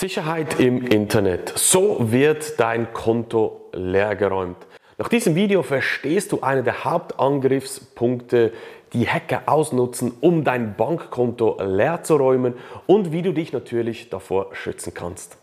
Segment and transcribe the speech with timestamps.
[0.00, 1.52] Sicherheit im Internet.
[1.56, 4.56] So wird dein Konto leergeräumt.
[4.96, 8.54] Nach diesem Video verstehst du eine der Hauptangriffspunkte,
[8.94, 12.54] die Hacker ausnutzen, um dein Bankkonto leer zu räumen
[12.86, 15.36] und wie du dich natürlich davor schützen kannst.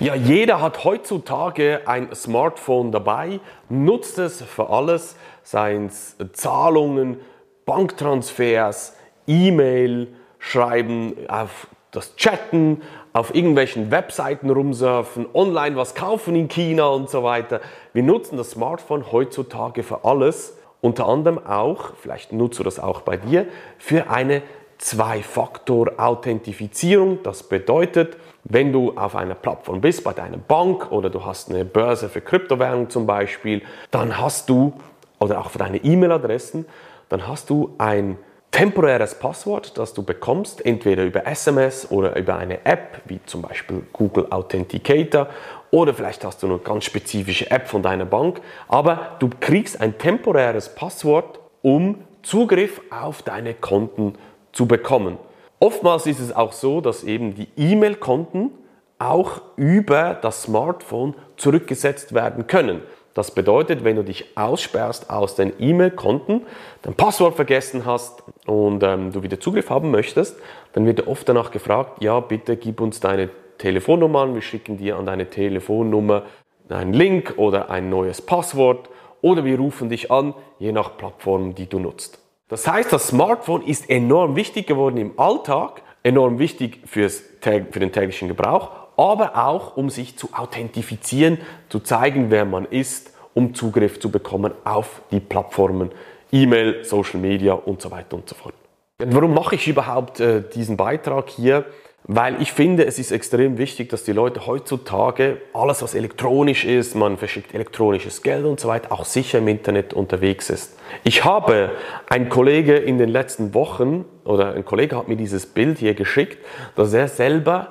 [0.00, 3.40] Ja, jeder hat heutzutage ein Smartphone dabei,
[3.70, 7.20] nutzt es für alles, seien es Zahlungen,
[7.64, 8.96] Banktransfers,
[9.26, 10.08] E-Mail,
[10.38, 12.82] Schreiben, auf das Chatten,
[13.12, 17.60] auf irgendwelchen Webseiten rumsurfen, online was kaufen in China und so weiter.
[17.92, 23.02] Wir nutzen das Smartphone heutzutage für alles, unter anderem auch, vielleicht nutzt du das auch
[23.02, 23.46] bei dir,
[23.78, 24.42] für eine
[24.78, 27.22] Zwei-Faktor-Authentifizierung.
[27.22, 31.64] Das bedeutet, wenn du auf einer Plattform bist, bei deiner Bank oder du hast eine
[31.64, 34.74] Börse für Kryptowährungen zum Beispiel, dann hast du,
[35.20, 36.66] oder auch für deine E-Mail-Adressen,
[37.08, 38.18] dann hast du ein
[38.54, 43.82] temporäres Passwort, das du bekommst, entweder über SMS oder über eine App, wie zum Beispiel
[43.92, 45.26] Google Authenticator,
[45.72, 49.98] oder vielleicht hast du eine ganz spezifische App von deiner Bank, aber du kriegst ein
[49.98, 54.14] temporäres Passwort, um Zugriff auf deine Konten
[54.52, 55.18] zu bekommen.
[55.58, 58.52] Oftmals ist es auch so, dass eben die E-Mail-Konten
[59.00, 62.82] auch über das Smartphone zurückgesetzt werden können.
[63.14, 66.42] Das bedeutet, wenn du dich aussperrst aus den E-Mail-Konten,
[66.82, 70.36] dein Passwort vergessen hast und ähm, du wieder Zugriff haben möchtest,
[70.72, 74.96] dann wird oft danach gefragt, ja, bitte gib uns deine Telefonnummer an, wir schicken dir
[74.96, 76.24] an deine Telefonnummer
[76.68, 78.88] einen Link oder ein neues Passwort
[79.22, 82.18] oder wir rufen dich an, je nach Plattform, die du nutzt.
[82.48, 87.92] Das heißt, das Smartphone ist enorm wichtig geworden im Alltag, enorm wichtig fürs, für den
[87.92, 94.00] täglichen Gebrauch, aber auch um sich zu authentifizieren, zu zeigen, wer man ist, um Zugriff
[94.00, 95.90] zu bekommen auf die Plattformen,
[96.32, 98.54] E-Mail, Social Media und so weiter und so fort.
[99.00, 101.64] Und warum mache ich überhaupt äh, diesen Beitrag hier?
[102.06, 106.94] Weil ich finde, es ist extrem wichtig, dass die Leute heutzutage alles, was elektronisch ist,
[106.94, 110.78] man verschickt elektronisches Geld und so weiter, auch sicher im Internet unterwegs ist.
[111.02, 111.70] Ich habe
[112.10, 116.44] ein Kollege in den letzten Wochen oder ein Kollege hat mir dieses Bild hier geschickt,
[116.76, 117.68] dass er selber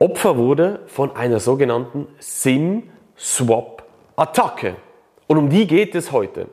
[0.00, 4.74] Opfer wurde von einer sogenannten SIM-Swap-Attacke.
[5.28, 6.48] Und um die geht es heute.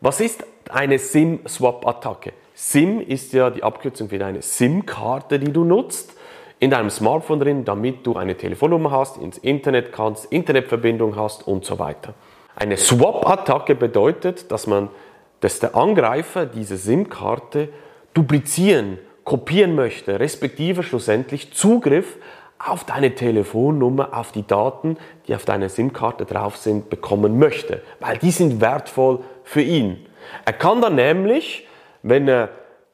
[0.00, 2.32] Was ist eine SIM-Swap-Attacke?
[2.54, 6.14] SIM ist ja die Abkürzung für deine SIM-Karte, die du nutzt
[6.60, 11.66] in deinem Smartphone drin, damit du eine Telefonnummer hast, ins Internet kannst, Internetverbindung hast und
[11.66, 12.14] so weiter.
[12.56, 14.88] Eine Swap-Attacke bedeutet, dass man,
[15.40, 17.68] dass der Angreifer diese SIM-Karte
[18.14, 22.16] duplizieren, kopieren möchte, respektive schlussendlich Zugriff
[22.58, 24.96] auf deine Telefonnummer, auf die Daten,
[25.26, 30.04] die auf deiner SIM-Karte drauf sind, bekommen möchte, weil die sind wertvoll für ihn.
[30.44, 31.66] Er kann dann nämlich,
[32.02, 32.50] wenn er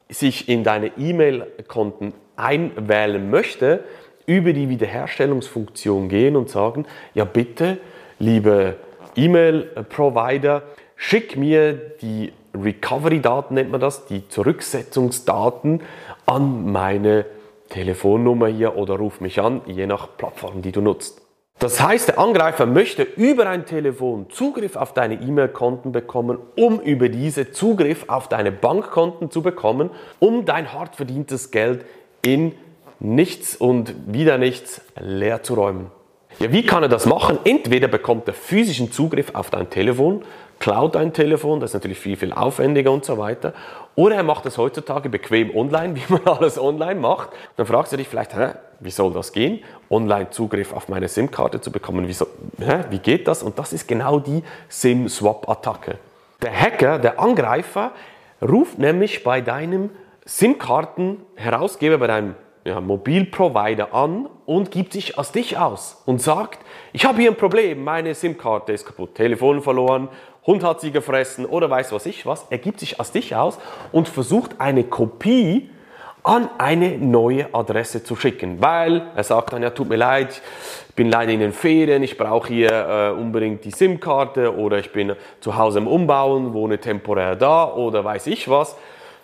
[0.09, 3.83] sich in deine E-Mail-Konten einwählen möchte,
[4.27, 7.77] über die Wiederherstellungsfunktion gehen und sagen, ja bitte,
[8.19, 8.75] liebe
[9.15, 10.63] E-Mail-Provider,
[10.95, 15.81] schick mir die Recovery-Daten, nennt man das, die Zurücksetzungsdaten
[16.25, 17.25] an meine
[17.69, 21.21] Telefonnummer hier oder ruf mich an, je nach Plattform, die du nutzt.
[21.59, 27.07] Das heißt, der Angreifer möchte über ein Telefon Zugriff auf deine E-Mail-Konten bekommen, um über
[27.07, 29.89] diese Zugriff auf deine Bankkonten zu bekommen,
[30.19, 31.85] um dein hart verdientes Geld
[32.25, 32.51] in
[32.99, 35.91] nichts und wieder nichts leer zu räumen.
[36.39, 37.39] Ja, wie kann er das machen?
[37.45, 40.23] Entweder bekommt er physischen Zugriff auf dein Telefon,
[40.59, 43.53] klaut dein Telefon, das ist natürlich viel, viel aufwendiger und so weiter.
[43.95, 47.29] Oder er macht es heutzutage bequem online, wie man alles online macht.
[47.57, 49.63] Dann fragst du dich vielleicht, hä, wie soll das gehen?
[49.89, 52.27] Online Zugriff auf meine SIM-Karte zu bekommen, wie, so,
[52.59, 53.43] hä, wie geht das?
[53.43, 55.97] Und das ist genau die SIM-Swap-Attacke.
[56.41, 57.91] Der Hacker, der Angreifer,
[58.41, 59.89] ruft nämlich bei deinem
[60.25, 62.35] SIM-Karten-Herausgeber, bei deinem
[62.65, 66.59] ja, Mobilprovider an und gibt sich als dich aus und sagt,
[66.93, 70.09] ich habe hier ein Problem, meine SIM-Karte ist kaputt, Telefon verloren,
[70.45, 72.45] Hund hat sie gefressen oder weiß was ich was.
[72.49, 73.57] Er gibt sich als dich aus
[73.91, 75.69] und versucht eine Kopie
[76.25, 80.41] an eine neue Adresse zu schicken, weil er sagt dann, ja, tut mir leid,
[80.89, 84.91] ich bin leider in den Ferien, ich brauche hier äh, unbedingt die SIM-Karte oder ich
[84.91, 88.75] bin zu Hause im Umbauen, wohne temporär da oder weiß ich was.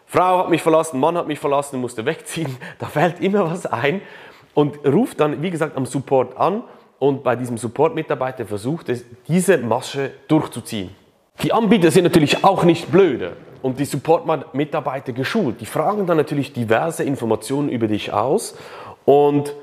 [0.06, 2.56] Frau hat mich verlassen, Mann hat mich verlassen, musste wegziehen.
[2.80, 4.02] Da fällt immer was ein
[4.54, 6.64] und ruft dann, wie gesagt, am Support an
[7.00, 11.01] und bei diesem Support-Mitarbeiter versucht es, diese Masche durchzuziehen.
[11.44, 15.62] Die Anbieter sind natürlich auch nicht blöde und die Support-Mitarbeiter geschult.
[15.62, 18.56] Die fragen dann natürlich diverse Informationen über dich aus
[19.06, 19.54] und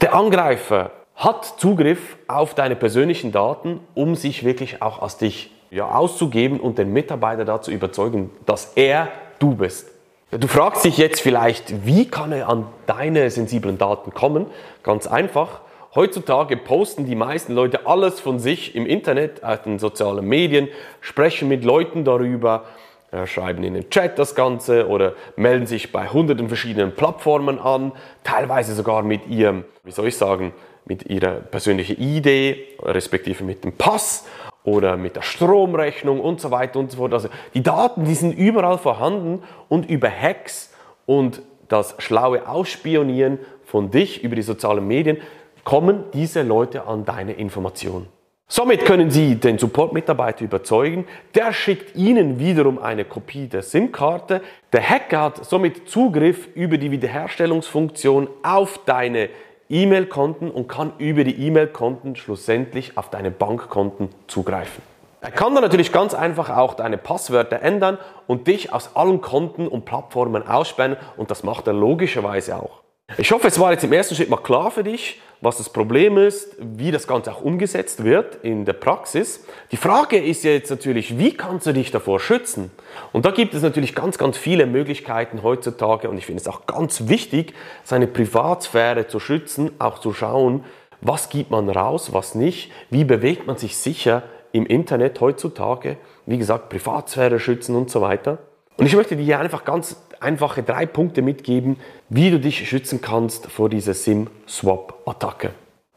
[0.00, 5.90] der Angreifer hat Zugriff auf deine persönlichen Daten, um sich wirklich auch als dich ja,
[5.90, 9.08] auszugeben und den Mitarbeiter dazu überzeugen, dass er
[9.38, 9.88] du bist.
[10.30, 14.46] Du fragst dich jetzt vielleicht, wie kann er an deine sensiblen Daten kommen?
[14.82, 15.60] Ganz einfach.
[15.94, 20.68] Heutzutage posten die meisten Leute alles von sich im Internet, auf den sozialen Medien,
[21.00, 22.64] sprechen mit Leuten darüber,
[23.12, 27.92] äh, schreiben in den Chat das Ganze oder melden sich bei hunderten verschiedenen Plattformen an,
[28.24, 30.52] teilweise sogar mit ihrem, wie soll ich sagen,
[30.84, 34.26] mit ihrer persönlichen Idee, respektive mit dem Pass
[34.64, 37.12] oder mit der Stromrechnung und so weiter und so fort.
[37.12, 40.74] Also die Daten, die sind überall vorhanden und über Hacks
[41.06, 45.18] und das schlaue Ausspionieren von dich über die sozialen Medien
[45.66, 48.06] kommen diese Leute an deine Informationen.
[48.46, 54.42] Somit können Sie den Support-Mitarbeiter überzeugen, der schickt Ihnen wiederum eine Kopie der SIM-Karte.
[54.72, 59.28] Der Hacker hat somit Zugriff über die Wiederherstellungsfunktion auf deine
[59.68, 64.84] E-Mail-Konten und kann über die E-Mail-Konten schlussendlich auf deine Bankkonten zugreifen.
[65.20, 67.98] Er kann dann natürlich ganz einfach auch deine Passwörter ändern
[68.28, 72.82] und dich aus allen Konten und Plattformen aussperren und das macht er logischerweise auch.
[73.18, 76.16] Ich hoffe, es war jetzt im ersten Schritt mal klar für dich, was das Problem
[76.18, 79.44] ist, wie das Ganze auch umgesetzt wird in der Praxis.
[79.70, 82.70] Die Frage ist jetzt natürlich, wie kannst du dich davor schützen?
[83.12, 86.66] Und da gibt es natürlich ganz, ganz viele Möglichkeiten heutzutage und ich finde es auch
[86.66, 87.54] ganz wichtig,
[87.84, 90.64] seine Privatsphäre zu schützen, auch zu schauen,
[91.00, 94.22] was gibt man raus, was nicht, wie bewegt man sich sicher
[94.52, 98.38] im Internet heutzutage, wie gesagt, Privatsphäre schützen und so weiter.
[98.78, 101.76] Und ich möchte dir einfach ganz einfache drei Punkte mitgeben,
[102.08, 105.50] wie du dich schützen kannst vor dieser SIM-Swap-Attacke.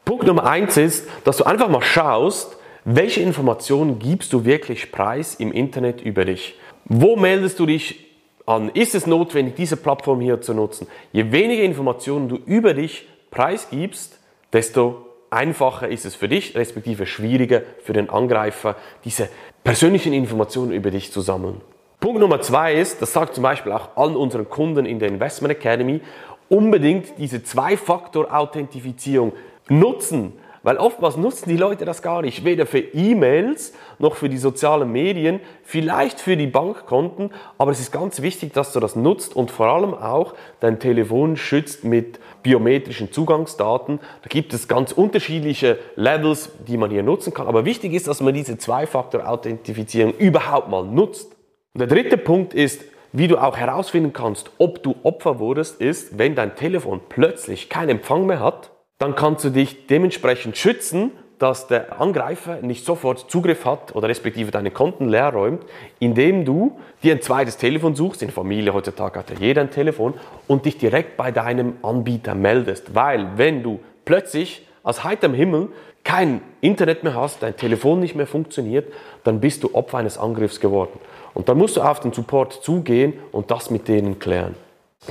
[0.04, 5.34] Punkt Nummer eins ist, dass du einfach mal schaust, welche Informationen gibst du wirklich preis
[5.34, 6.58] im Internet über dich?
[6.86, 8.06] Wo meldest du dich
[8.46, 8.70] an?
[8.70, 10.86] Ist es notwendig, diese Plattform hier zu nutzen?
[11.12, 14.18] Je weniger Informationen du über dich preisgibst,
[14.52, 19.28] desto einfacher ist es für dich, respektive schwieriger für den Angreifer, diese
[19.62, 21.60] persönlichen Informationen über dich zu sammeln.
[22.00, 25.52] Punkt Nummer zwei ist, das sagt zum Beispiel auch allen unseren Kunden in der Investment
[25.52, 26.00] Academy,
[26.48, 29.34] unbedingt diese Zwei-Faktor-Authentifizierung
[29.68, 30.32] nutzen.
[30.62, 34.92] Weil oftmals nutzen die Leute das gar nicht, weder für E-Mails noch für die sozialen
[34.92, 39.50] Medien, vielleicht für die Bankkonten, aber es ist ganz wichtig, dass du das nutzt und
[39.50, 44.00] vor allem auch dein Telefon schützt mit biometrischen Zugangsdaten.
[44.22, 48.20] Da gibt es ganz unterschiedliche Levels, die man hier nutzen kann, aber wichtig ist, dass
[48.20, 51.36] man diese Zwei-Faktor-Authentifizierung überhaupt mal nutzt.
[51.78, 56.34] Der dritte Punkt ist, wie du auch herausfinden kannst, ob du Opfer wurdest, ist, wenn
[56.34, 62.00] dein Telefon plötzlich keinen Empfang mehr hat, dann kannst du dich dementsprechend schützen, dass der
[62.00, 65.62] Angreifer nicht sofort Zugriff hat oder respektive deine Konten leer räumt,
[66.00, 69.70] indem du dir ein zweites Telefon suchst, in der Familie heutzutage hat ja jeder ein
[69.70, 70.14] Telefon,
[70.48, 72.96] und dich direkt bei deinem Anbieter meldest.
[72.96, 75.68] Weil wenn du plötzlich aus heiterem Himmel
[76.02, 78.92] kein Internet mehr hast, dein Telefon nicht mehr funktioniert,
[79.24, 80.98] dann bist du Opfer eines Angriffs geworden.
[81.34, 84.54] Und dann musst du auf den Support zugehen und das mit denen klären.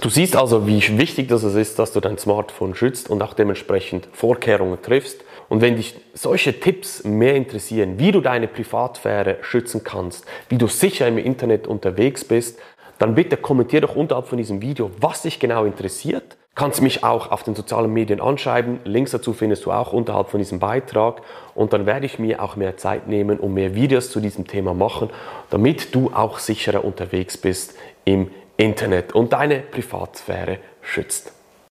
[0.02, 4.08] Du siehst also, wie wichtig das ist, dass du dein Smartphone schützt und auch dementsprechend
[4.12, 5.24] Vorkehrungen triffst.
[5.50, 10.68] Und wenn dich solche Tipps mehr interessieren, wie du deine Privatsphäre schützen kannst, wie du
[10.68, 12.60] sicher im Internet unterwegs bist,
[13.00, 16.38] dann bitte kommentier doch unterhalb von diesem Video, was dich genau interessiert.
[16.60, 18.82] Kannst mich auch auf den sozialen Medien anschreiben.
[18.84, 21.22] Links dazu findest du auch unterhalb von diesem Beitrag.
[21.56, 24.74] Und dann werde ich mir auch mehr Zeit nehmen und mehr Videos zu diesem Thema
[24.74, 25.10] machen,
[25.52, 31.32] damit du auch sicherer unterwegs bist im Internet und deine Privatsphäre schützt.